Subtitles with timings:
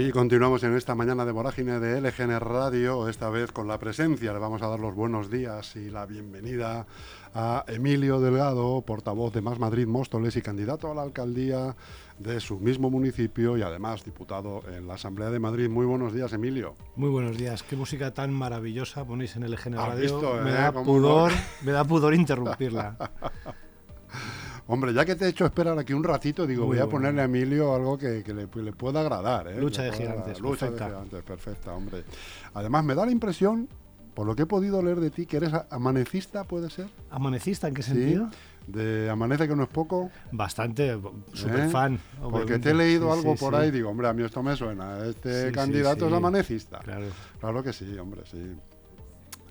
[0.00, 4.32] Y continuamos en esta mañana de vorágine de LGN Radio, esta vez con la presencia.
[4.32, 6.86] Le vamos a dar los buenos días y la bienvenida
[7.34, 11.74] a Emilio Delgado, portavoz de Más Madrid Móstoles y candidato a la alcaldía
[12.16, 15.68] de su mismo municipio y además diputado en la Asamblea de Madrid.
[15.68, 16.76] Muy buenos días, Emilio.
[16.94, 17.64] Muy buenos días.
[17.64, 20.00] Qué música tan maravillosa ponéis en LGN ¿Has Radio.
[20.00, 20.52] visto, me, eh?
[20.52, 21.38] da pudor, no.
[21.62, 22.96] me da pudor interrumpirla.
[24.70, 27.22] Hombre, ya que te he hecho esperar aquí un ratito, digo, Muy voy a ponerle
[27.22, 29.48] a Emilio algo que, que le, le pueda agradar.
[29.48, 29.58] ¿eh?
[29.58, 30.40] Lucha de gigantes.
[30.40, 30.84] Lucha perfecta.
[30.84, 32.04] de gigantes, perfecta, hombre.
[32.52, 33.66] Además, me da la impresión,
[34.14, 36.86] por lo que he podido leer de ti, que eres amanecista, ¿puede ser?
[37.10, 37.92] ¿Amanecista en qué Sí.
[37.92, 38.28] sentido?
[38.66, 40.10] De Amanece que no es poco.
[40.30, 41.00] Bastante,
[41.32, 41.68] super ¿Eh?
[41.70, 41.98] fan.
[42.20, 44.98] Porque te he leído algo por ahí y digo, hombre, a mí esto me suena.
[45.06, 46.78] Este candidato es amanecista.
[46.80, 47.06] Claro.
[47.40, 48.36] Claro que sí, hombre, sí.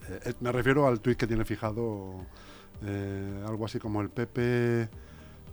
[0.10, 2.14] Eh, eh, me refiero al tuit que tiene fijado
[2.84, 4.88] eh, algo así como el PP.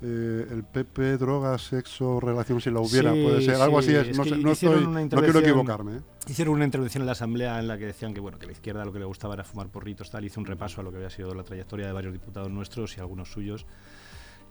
[0.06, 3.96] Eh, el PP, drogas, sexo, relación si la hubiera, Sí, puede ser, algo sí, así
[3.96, 5.96] es, es no, que sé, no, estoy, quiero equivocarme.
[5.96, 6.00] ¿eh?
[6.28, 8.84] Hicieron una intervención en la asamblea en la que decían que bueno que la izquierda
[8.84, 10.22] lo que le gustaba era fumar porritos, tal.
[10.22, 13.00] Hice un repaso a lo que había sido la trayectoria de varios diputados nuestros y
[13.00, 13.64] algunos suyos.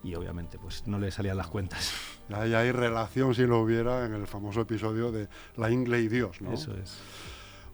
[0.03, 1.93] Y obviamente, pues no le salían las cuentas.
[2.33, 6.41] Ahí hay relación si lo hubiera en el famoso episodio de La Ingle y Dios,
[6.41, 6.53] ¿no?
[6.53, 6.97] Eso es.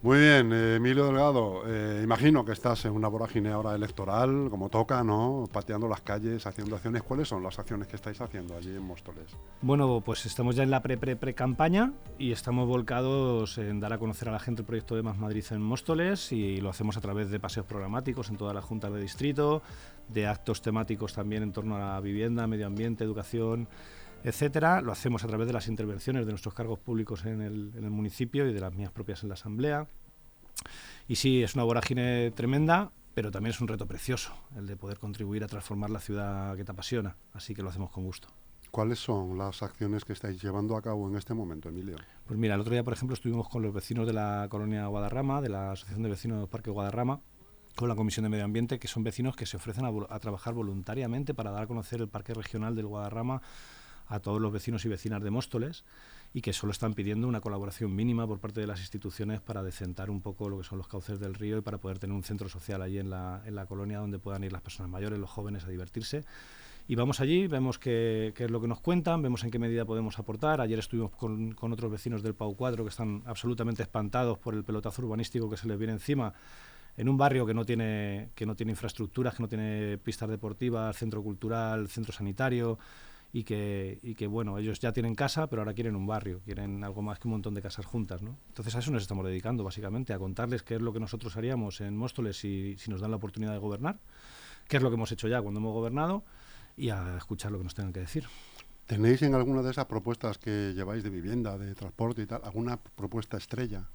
[0.02, 4.70] Muy bien, eh, Emilio Delgado, eh, imagino que estás en una vorágine ahora electoral, como
[4.70, 5.50] toca, ¿no?
[5.52, 7.04] Pateando las calles, haciendo acciones.
[7.04, 9.36] ¿Cuáles son las acciones que estáis haciendo allí en Móstoles?
[9.62, 14.32] Bueno, pues estamos ya en la pre-pre-pre-campaña y estamos volcados en dar a conocer a
[14.32, 17.42] la gente el proyecto de Más Madrid en Móstoles y lo hacemos a través de
[17.42, 19.62] paseos programáticos en todas las juntas de distrito,
[20.08, 23.68] de actos temáticos también en torno a la vivienda, medio ambiente, educación,
[24.24, 24.82] etcétera.
[24.82, 27.92] Lo hacemos a través de las intervenciones de nuestros cargos públicos en el, en el
[27.92, 29.88] municipio y de las mías propias en la asamblea.
[31.08, 35.00] Y sí, es una vorágine tremenda, pero también es un reto precioso el de poder
[35.00, 38.28] contribuir a transformar la ciudad que te apasiona, así que lo hacemos con gusto.
[38.72, 41.98] ¿Cuáles son las acciones que estáis llevando a cabo en este momento, Emilio?
[42.28, 45.42] Pues mira, el otro día, por ejemplo, estuvimos con los vecinos de la colonia Guadarrama,
[45.42, 47.20] de la Asociación de Vecinos Parque Guadarrama,
[47.76, 50.54] con la Comisión de Medio Ambiente, que son vecinos que se ofrecen a, a trabajar
[50.54, 53.42] voluntariamente para dar a conocer el Parque Regional del Guadarrama
[54.10, 55.86] a todos los vecinos y vecinas de Móstoles
[56.34, 60.10] y que solo están pidiendo una colaboración mínima por parte de las instituciones para decentar
[60.10, 62.50] un poco lo que son los cauces del río y para poder tener un centro
[62.50, 65.64] social allí en la, en la colonia donde puedan ir las personas mayores, los jóvenes
[65.64, 66.26] a divertirse.
[66.88, 70.18] Y vamos allí, vemos qué, es lo que nos cuentan, vemos en qué medida podemos
[70.18, 70.60] aportar.
[70.60, 74.64] Ayer estuvimos con, con otros vecinos del Pau 4 que están absolutamente espantados por el
[74.64, 76.34] pelotazo urbanístico que se les viene encima
[76.98, 80.98] en un barrio que no tiene que no tiene infraestructuras, que no tiene pistas deportivas,
[80.98, 82.80] centro cultural, centro sanitario
[83.32, 86.84] y que, y que bueno, ellos ya tienen casa, pero ahora quieren un barrio, quieren
[86.84, 88.38] algo más que un montón de casas juntas, ¿no?
[88.48, 91.82] Entonces a eso nos estamos dedicando básicamente, a contarles qué es lo que nosotros haríamos
[91.82, 94.00] en Móstoles si, si nos dan la oportunidad de gobernar,
[94.68, 96.24] qué es lo que hemos hecho ya cuando hemos gobernado
[96.76, 98.26] y a escuchar lo que nos tengan que decir.
[98.86, 102.78] ¿Tenéis en alguna de esas propuestas que lleváis de vivienda, de transporte y tal, alguna
[102.78, 103.88] propuesta estrella?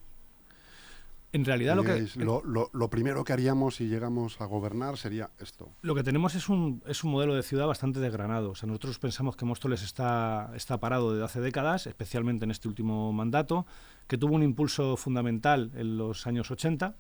[1.35, 2.03] En realidad lo que,
[2.45, 5.71] lo- lo primero que haríamos si llegamos a gobernar sería esto.
[5.83, 8.51] Lo que tenemos es un, es un modelo de ciudad bastante desgranado.
[8.51, 12.69] O sea, nosotros pensamos que Móstoles está, está parado desde hace décadas, especialmente en este
[12.69, 13.67] último mandato,
[14.07, 16.95] que tuvo un impulso fundamental en los años 80,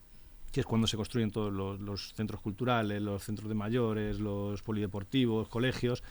[0.54, 5.48] que es cuando se construyen todos los, centros culturales, los centros de mayores, los polideportivos,
[5.48, 6.04] colegios,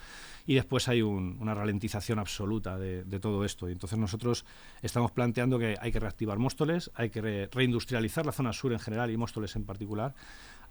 [0.45, 3.69] y después hay un- una ralentización absoluta de, de todo esto.
[3.69, 4.45] Y entonces nosotros
[4.81, 8.79] estamos planteando que hay que reactivar Móstoles, hay que re- reindustrializar la zona sur en
[8.79, 10.13] general y Móstoles en particular,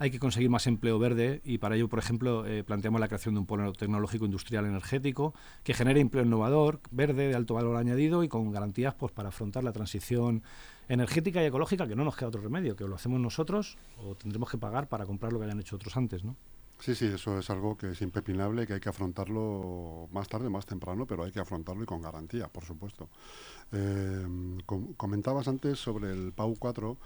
[0.02, 3.34] hay que conseguir más empleo verde y para ello, por ejemplo, eh, planteamos la creación
[3.34, 5.32] de un polo tecnológico industrial energético
[5.62, 9.62] que genere empleo innovador, verde, de alto valor añadido y con garantías pues, para afrontar
[9.62, 10.42] la transición
[10.88, 14.50] energética y ecológica, que no nos queda otro remedio, que lo hacemos nosotros o tendremos
[14.50, 16.34] que pagar para comprar lo que hayan hecho otros antes, ¿no?
[16.80, 20.66] Sí, sí, eso es algo que es impepinable, que hay que afrontarlo más tarde, más
[20.66, 23.08] temprano, pero hay que afrontarlo y con garantía, por supuesto.
[23.70, 24.26] Eh,
[24.66, 26.96] com- comentabas antes sobre el PAU 4,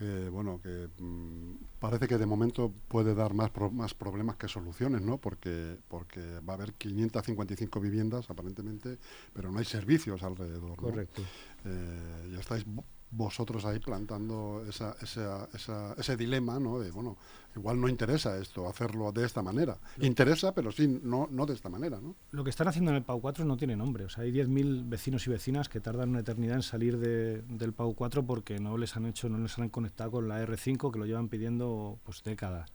[0.00, 4.48] eh, bueno, que mm, parece que de momento puede dar más, pro- más problemas que
[4.48, 5.18] soluciones, ¿no?
[5.18, 8.98] Porque, porque va a haber 555 viviendas, aparentemente,
[9.34, 10.70] pero no hay servicios alrededor.
[10.82, 10.88] ¿no?
[10.88, 11.22] Correcto.
[11.64, 12.64] Eh, ya estáis
[13.12, 16.78] vosotros ahí plantando esa, esa, esa- ese dilema, ¿no?
[16.78, 17.16] De, bueno,
[17.56, 19.78] igual no interesa esto, hacerlo de esta manera.
[20.00, 22.14] Interesa, pero sí, no, no de esta manera, ¿no?
[22.30, 24.04] Lo que están haciendo en el PAU 4 no tiene nombre.
[24.04, 27.72] O sea, hay 10.000 vecinos y vecinas que tardan una eternidad en salir de- del
[27.72, 30.98] PAU 4 porque no les han hecho, no les han conectado con la R5 que
[30.98, 32.70] lo llevan pidiendo pues décadas.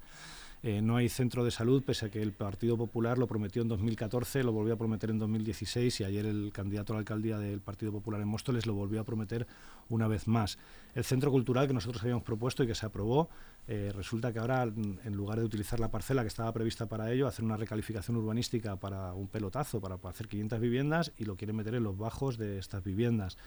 [0.67, 3.67] Eh, no hay centro de salud, pese a que el Partido Popular lo prometió en
[3.67, 7.61] 2014, lo volvió a prometer en 2016 y ayer el candidato a la alcaldía del
[7.61, 9.45] Partido Popular en Móstoles lo volvió a prometer
[9.89, 10.57] una vez más.
[10.95, 13.29] El centro cultural que nosotros habíamos propuesto y que se aprobó,
[13.67, 17.27] eh, resulta que ahora, en lugar de utilizar la parcela que estaba prevista para ello,
[17.27, 21.57] hacer una recalificación urbanística para un pelotazo, para, para hacer 500 viviendas y lo quieren
[21.57, 23.37] meter en los bajos de estas viviendas.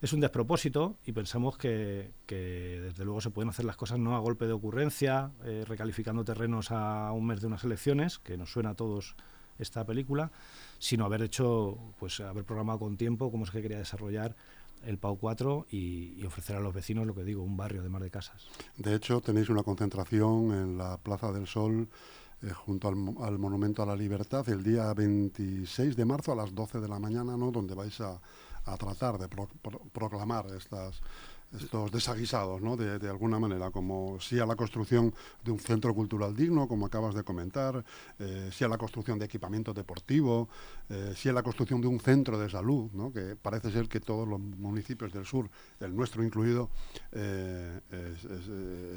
[0.00, 4.20] Es un despropósito y pensamos que, desde luego se pueden hacer las cosas no a
[4.20, 8.70] golpe de ocurrencia, eh, recalificando terrenos a un mes de unas elecciones, que nos suena
[8.70, 9.16] a todos
[9.58, 10.30] esta película,
[10.78, 14.36] sino haber hecho, pues haber programado con tiempo cómo es que quería desarrollar
[14.84, 18.02] el PAU 4 y, ofrecer a los vecinos, lo que digo, un barrio de mar
[18.02, 18.46] de casas.
[18.76, 21.88] De hecho, tenéis una concentración en la Plaza del Sol
[22.42, 26.78] eh, junto al, Monumento a la Libertad el día 26 de marzo a las 12
[26.78, 27.50] de la mañana, ¿no?
[27.50, 28.20] donde vais a,
[28.76, 29.28] tratar de
[29.92, 31.00] proclamar estas
[31.56, 32.60] estos desaguisados.
[32.78, 37.14] De, alguna manera, como sí a la construcción de un centro cultural digno, como acabas
[37.14, 37.84] de comentar,
[38.18, 40.48] eh, sí a la construcción de equipamiento deportivo,
[40.88, 44.28] eh, sí a la construcción de un centro de salud, que parece ser que todos
[44.28, 45.48] los municipios del sur,
[45.80, 46.70] el nuestro incluido,
[47.12, 47.80] eh,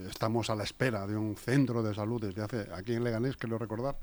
[0.09, 3.57] estamos a la espera de un centro de salud desde hace, aquí en Leganés, quiero
[3.57, 3.97] recordar,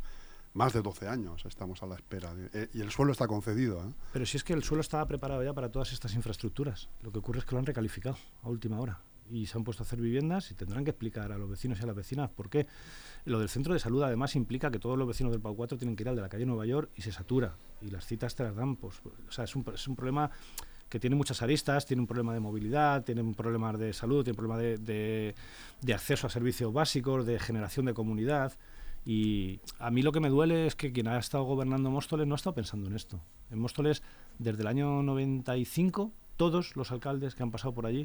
[0.54, 2.32] más de 12 años estamos a la espera.
[2.52, 3.80] Eh, y el suelo está concedido.
[3.80, 3.92] ¿eh?
[4.12, 6.88] Pero si es que el suelo estaba preparado ya para todas estas infraestructuras.
[7.02, 9.00] Lo que ocurre es que lo han recalificado a última hora.
[9.30, 11.82] Y se han puesto a hacer viviendas y tendrán que explicar a los vecinos y
[11.82, 12.66] a las vecinas por qué.
[13.26, 15.96] Lo del centro de salud además implica que todos los vecinos del PAU 4 tienen
[15.96, 17.56] que ir al de la calle Nueva York y se satura.
[17.82, 18.76] Y las citas te las dan.
[18.76, 20.30] Pues, o sea, es un, es un problema
[20.88, 24.32] que tiene muchas aristas, tiene un problema de movilidad, tiene un problema de salud, tiene
[24.32, 25.34] un problema de, de,
[25.82, 28.54] de acceso a servicios básicos, de generación de comunidad.
[29.08, 32.34] Y a mí lo que me duele es que quien ha estado gobernando Móstoles no
[32.34, 33.18] ha estado pensando en esto.
[33.50, 34.02] En Móstoles,
[34.38, 38.04] desde el año 95, todos los alcaldes que han pasado por allí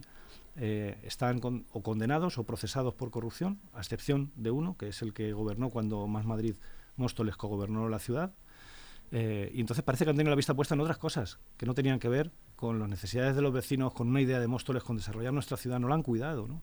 [0.56, 1.42] eh, están
[1.74, 5.72] o condenados o procesados por corrupción, a excepción de uno, que es el que gobernó
[5.72, 6.56] cuando Más Madrid
[6.96, 8.32] Móstoles cogobernó la ciudad.
[9.12, 11.74] Eh, y entonces parece que han tenido la vista puesta en otras cosas que no
[11.74, 14.96] tenían que ver con las necesidades de los vecinos, con una idea de Móstoles, con
[14.96, 15.82] desarrollar nuestra ciudad.
[15.82, 16.62] No la han cuidado, ¿no?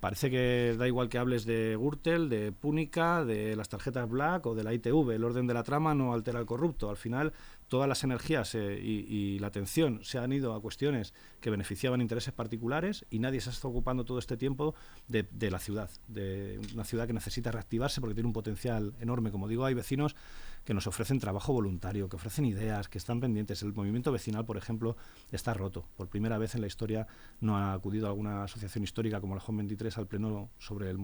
[0.00, 4.54] Parece que da igual que hables de Gürtel, de Púnica, de las tarjetas Black o
[4.54, 5.10] de la ITV.
[5.10, 6.88] El orden de la trama no altera al corrupto.
[6.90, 7.32] Al final,
[7.68, 12.32] todas las energías eh, y, la atención se han ido a cuestiones que beneficiaban intereses
[12.32, 14.74] particulares y nadie se ha estado ocupando todo este tiempo
[15.06, 19.30] de, de, la ciudad, de una ciudad que necesita reactivarse porque tiene un potencial enorme.
[19.30, 20.16] Como digo, hay vecinos
[20.68, 23.62] que nos ofrecen trabajo voluntario, que ofrecen ideas, que están pendientes.
[23.62, 24.98] El movimiento vecinal, por ejemplo,
[25.32, 25.88] está roto.
[25.96, 27.06] Por primera vez en la historia
[27.40, 30.98] no ha acudido alguna asociación histórica como la JON 23 al pleno, sobre el,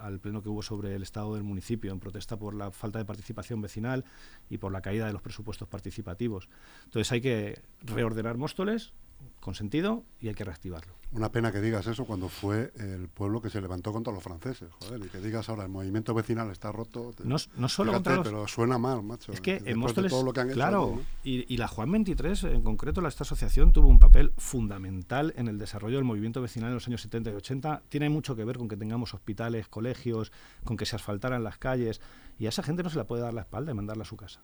[0.00, 3.04] al, pleno que hubo sobre el estado del municipio en protesta por la falta de
[3.04, 4.04] participación vecinal
[4.50, 6.48] y por la caída de los presupuestos participativos.
[6.82, 8.94] Entonces hay que reordenar Móstoles,
[9.40, 10.94] con sentido y hay que reactivarlo.
[11.12, 14.68] Una pena que digas eso cuando fue el pueblo que se levantó contra los franceses,
[14.80, 17.12] joder, y que digas ahora el movimiento vecinal está roto.
[17.22, 18.26] No, no solo contra los...
[18.26, 19.32] pero suena mal, macho.
[19.32, 22.62] Es que en Móstoles, todo lo que han claro, y, y, la Juan 23 en
[22.62, 26.88] concreto, esta asociación tuvo un papel fundamental en el desarrollo del movimiento vecinal en los
[26.88, 27.82] años 70 y 80.
[27.88, 30.32] Tiene mucho que ver con que tengamos hospitales, colegios,
[30.64, 32.00] con que se asfaltaran las calles,
[32.38, 34.16] y a esa gente no se la puede dar la espalda y mandarla a su
[34.16, 34.40] casa.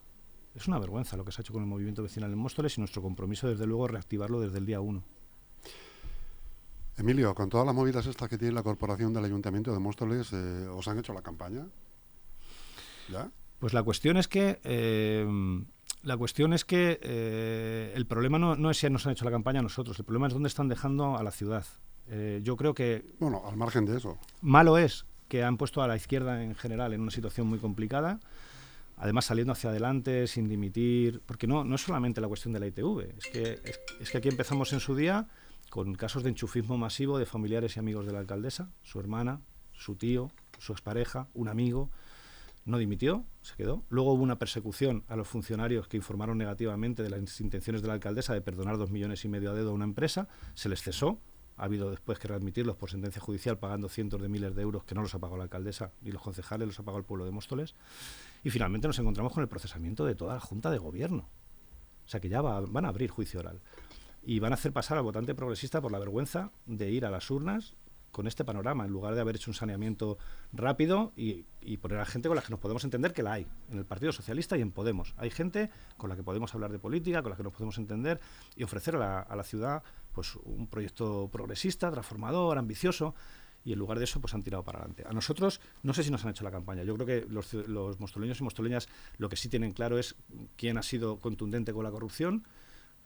[0.54, 2.80] Es una vergüenza lo que se ha hecho con el movimiento vecinal en Móstoles y
[2.80, 5.04] nuestro compromiso, desde luego, es reactivarlo desde el día uno.
[6.96, 10.68] Emilio, con todas las movidas estas que tiene la corporación del Ayuntamiento de Móstoles, eh,
[10.68, 11.66] ¿os han hecho la campaña?
[13.10, 13.30] ¿Ya?
[13.58, 15.26] Pues la cuestión es que eh,
[16.02, 19.30] la cuestión es que eh, el problema no, no, es si nos han hecho la
[19.30, 21.64] campaña a nosotros, el problema es dónde están dejando a la ciudad.
[22.42, 25.96] yo creo que bueno, al margen de eso, malo es que han puesto a la
[25.96, 28.20] izquierda en general en una situación muy complicada
[29.00, 32.66] además saliendo hacia adelante, sin dimitir, porque no, no es solamente la cuestión de la
[32.66, 33.60] ITV, es que,
[34.00, 35.26] es, que aquí empezamos en su día
[35.70, 39.40] con casos de enchufismo masivo de familiares y amigos de la alcaldesa, su hermana,
[39.72, 41.90] su tío, su expareja, un amigo,
[42.66, 43.84] no dimitió, se quedó.
[43.88, 47.94] Luego hubo una persecución a los funcionarios que informaron negativamente de las intenciones de la
[47.94, 51.20] alcaldesa de perdonar dos millones y medio a dedo a una empresa, se les cesó,
[51.60, 54.94] ha habido después que readmitirlos por sentencia judicial pagando cientos de miles de euros que
[54.94, 57.32] no los ha pagado la alcaldesa ni los concejales, los ha pagado el pueblo de
[57.32, 57.74] Móstoles.
[58.42, 61.28] Y finalmente nos encontramos con el procesamiento de toda la Junta de Gobierno.
[62.06, 63.60] O sea que ya van a abrir juicio oral.
[64.22, 67.30] Y van a hacer pasar al votante progresista por la vergüenza de ir a las
[67.30, 67.74] urnas
[68.10, 70.18] con este panorama, en lugar de haber hecho un saneamiento
[70.52, 71.44] rápido y,
[71.76, 74.12] poner a gente con la que nos podemos entender, que la hay, en el Partido
[74.12, 75.14] Socialista y en Podemos.
[75.18, 78.18] Hay gente con la que podemos hablar de política, con la que nos podemos entender
[78.56, 83.14] y ofrecer a la ciudad pues, un proyecto progresista, transformador, ambicioso
[83.64, 85.04] y en lugar de eso pues han tirado para adelante.
[85.06, 86.82] A nosotros no sé si nos han hecho la campaña.
[86.82, 88.88] Yo creo que los, los mostoleños y mostoleñas
[89.18, 90.16] lo que sí tienen claro es
[90.56, 92.44] quién ha sido contundente con la corrupción.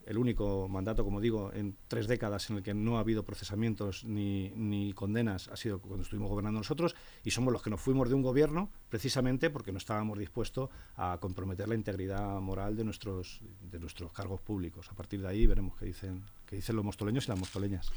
[0.05, 4.03] El único mandato, como digo, en tres décadas en el que no ha habido procesamientos
[4.05, 8.09] ni, ni condenas ha sido cuando estuvimos gobernando nosotros y somos los que nos fuimos
[8.09, 13.41] de un gobierno precisamente porque no estábamos dispuestos a comprometer la integridad moral de nuestros,
[13.71, 14.89] de nuestros cargos públicos.
[14.91, 17.91] A partir de ahí veremos qué dicen, qué dicen los mostoleños y las mostoleñas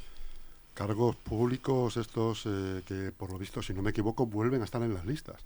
[0.78, 4.80] cargos públicos estos eh, que, por lo visto, si no me equivoco, vuelven a estar
[4.80, 5.44] en las listas.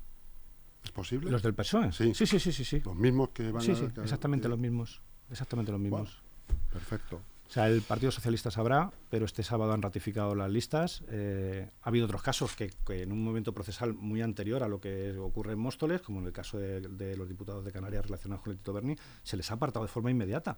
[0.85, 1.31] ¿Es posible?
[1.31, 1.91] ¿Los del PSOE?
[1.91, 2.13] Sí.
[2.15, 2.81] Sí, sí, sí, sí.
[2.85, 5.01] Los mismos que van sí, sí, exactamente los mismos.
[5.31, 6.23] Exactamente los mismos.
[6.73, 7.21] Perfecto.
[7.53, 11.05] O sea, el Partido Socialista sabrá, pero este sábado han ratificado las listas.
[11.11, 15.15] Eh, ha habido otros casos que, en un momento procesal muy anterior a lo que
[15.19, 18.57] ocurre en Móstoles, como en el caso de, los diputados de Canarias relacionados con el
[18.57, 20.57] Tito Berni, se les ha apartado de forma inmediata.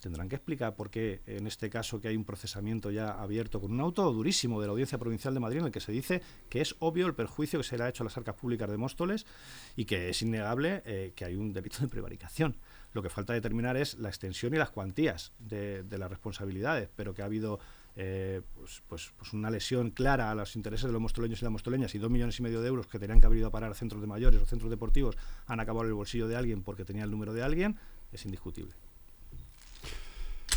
[0.00, 3.70] Tendrán que explicar por qué en este caso que hay un procesamiento ya abierto con
[3.70, 6.60] un auto durísimo de la Audiencia Provincial de Madrid en el que se dice que
[6.60, 9.26] es obvio el perjuicio que se le ha hecho a las arcas públicas de Móstoles
[9.76, 12.56] y que es innegable eh, que hay un delito de prevaricación.
[12.96, 17.20] Lo que falta determinar es la extensión y las cuantías de, las responsabilidades, pero que
[17.20, 17.60] ha habido
[17.94, 21.52] eh, pues, pues, pues, una lesión clara a los intereses de los mostoleños y las
[21.52, 23.70] mostoleñas y dos millones y medio de euros que tenían que haber ido a parar
[23.70, 26.86] a centros de mayores o centros deportivos han acabado en el bolsillo de alguien porque
[26.86, 27.76] tenía el número de alguien,
[28.12, 28.72] es indiscutible.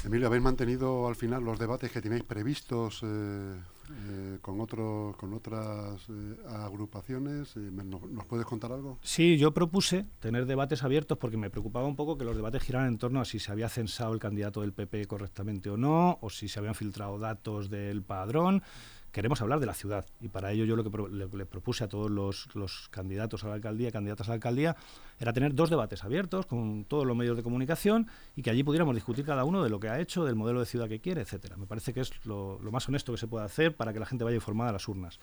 [0.05, 3.59] Emilio, ¿habéis mantenido al final los debates que tenéis previstos eh,
[3.91, 7.55] eh, con, otro, con otras eh, agrupaciones?
[7.55, 8.99] ¿Nos puedes contar algo?
[9.01, 12.87] Sí, yo propuse tener debates abiertos porque me preocupaba un poco que los debates giraran
[12.87, 16.29] en torno a si se había censado el candidato del PP correctamente o no, o
[16.29, 18.63] si se habían filtrado datos del padrón
[19.11, 22.09] queremos hablar de la ciudad y para ello yo lo que le, propuse a todos
[22.09, 24.75] los, candidatos a la alcaldía, candidatas a la alcaldía,
[25.19, 28.95] era tener dos debates abiertos con todos los medios de comunicación y que allí pudiéramos
[28.95, 31.57] discutir cada uno de lo que ha hecho, del modelo de ciudad que quiere, etcétera.
[31.57, 34.23] Me parece que es lo, más honesto que se puede hacer para que la gente
[34.23, 35.19] vaya informada a las urnas.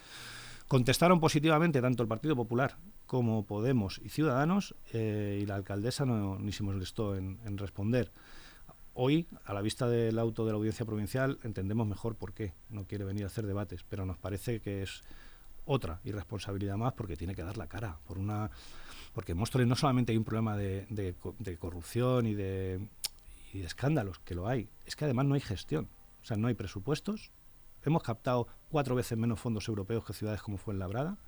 [0.68, 2.76] Contestaron positivamente tanto el Partido Popular
[3.06, 8.10] como Podemos y Ciudadanos eh, y la alcaldesa no, ni se molestó en responder.
[8.98, 12.86] Hoy, a la vista del auto de la audiencia provincial, entendemos mejor por qué no
[12.86, 15.02] quiere venir a hacer debates, pero nos parece que es
[15.66, 18.50] otra irresponsabilidad más porque tiene que dar la cara por una
[19.12, 21.14] porque en Móstoles no solamente hay un problema de,
[21.58, 22.88] corrupción y de,
[23.52, 25.90] y de escándalos, que lo hay, es que además no hay gestión,
[26.22, 27.30] o sea, no hay presupuestos.
[27.84, 31.18] Hemos captado cuatro veces menos fondos europeos que ciudades como fue en Labrada.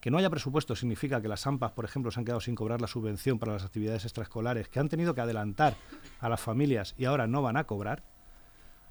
[0.00, 2.80] Que no haya presupuesto significa que las AMPAs, por ejemplo, se han quedado sin cobrar
[2.80, 5.76] la subvención para las actividades extraescolares, que han tenido que adelantar
[6.20, 8.04] a las familias y ahora no van a cobrar.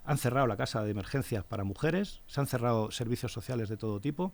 [0.04, 4.00] Han cerrado la casa de emergencias para mujeres, se han cerrado servicios sociales de todo
[4.00, 4.34] tipo.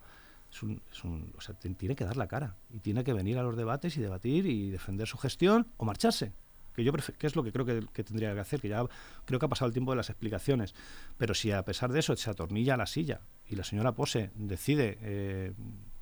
[0.52, 0.62] Es
[1.04, 3.98] un, o sea, tiene que dar la cara y tiene que venir a los debates
[3.98, 6.34] y debatir y defender su gestión o marcharse
[6.74, 8.84] que yo que es lo que creo que, tendría que hacer, que ya
[9.26, 10.74] creo que ha pasado el tiempo de las explicaciones.
[11.18, 14.98] Pero si a pesar de eso se atornilla la silla y la señora Pose decide
[15.02, 15.54] eh,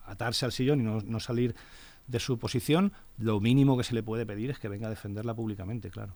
[0.05, 1.55] atarse al sillón y no, salir
[2.07, 5.33] de su posición, lo mínimo que se le puede pedir es que venga a defenderla
[5.33, 6.13] públicamente, claro.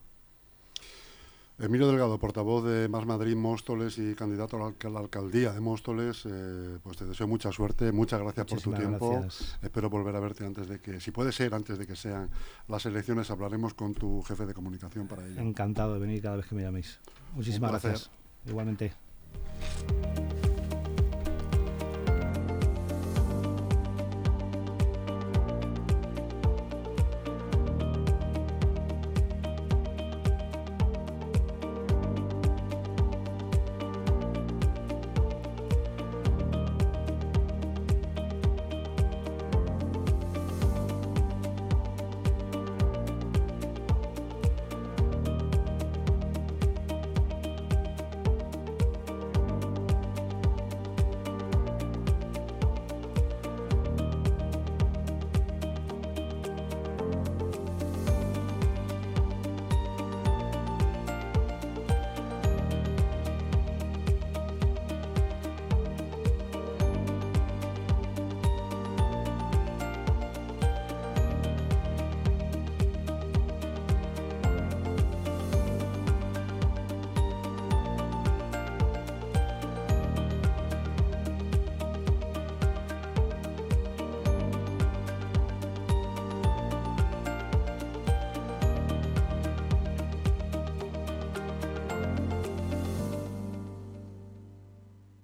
[1.57, 6.79] Emilio Delgado, portavoz de Más Madrid Móstoles y candidato a la alcaldía de Móstoles, eh,
[6.83, 9.25] pues te deseo mucha suerte, muchas gracias por tu tiempo.
[9.61, 12.29] Espero volver a verte antes de que, si puede ser, antes de que sean
[12.67, 15.39] las elecciones, hablaremos con tu jefe de comunicación para ello.
[15.39, 16.99] Encantado de venir cada vez que me llaméis.
[17.33, 18.09] Muchísimas gracias.
[18.45, 19.04] Igualmente.